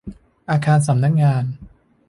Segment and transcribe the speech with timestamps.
[0.49, 1.43] อาคารสำนักงาน